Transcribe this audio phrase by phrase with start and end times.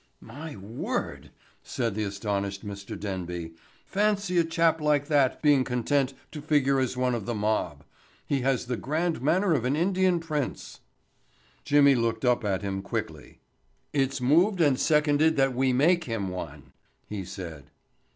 [0.19, 1.29] "My word,"
[1.61, 2.99] said the astonished Mr.
[2.99, 3.53] Denby.
[3.85, 7.83] "Fancy a chap like that being content to figure as one of the mob.
[8.25, 10.79] He has the grand manner of an Indian prince."
[11.63, 13.41] Jimmy looked up at him quickly.
[13.93, 16.73] "It's moved and seconded that we make him one,"
[17.07, 17.65] he said.